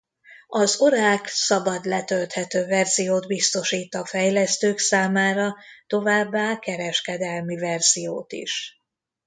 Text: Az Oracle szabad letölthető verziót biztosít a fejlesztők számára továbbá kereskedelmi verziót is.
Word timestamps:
Az 0.47 0.79
Oracle 0.81 1.27
szabad 1.27 1.85
letölthető 1.85 2.65
verziót 2.65 3.27
biztosít 3.27 3.95
a 3.95 4.05
fejlesztők 4.05 4.77
számára 4.79 5.55
továbbá 5.87 6.59
kereskedelmi 6.59 7.55
verziót 7.59 8.31
is. 8.31 8.81